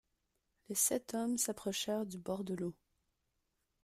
[0.67, 2.73] Les sept hommes s’approchèrent du bord de l’eau.